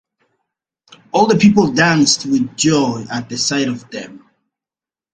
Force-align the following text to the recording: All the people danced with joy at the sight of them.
All 1.11 1.27
the 1.27 1.35
people 1.37 1.73
danced 1.73 2.25
with 2.25 2.57
joy 2.57 3.05
at 3.11 3.29
the 3.29 3.37
sight 3.37 3.67
of 3.67 3.87
them. 3.91 4.27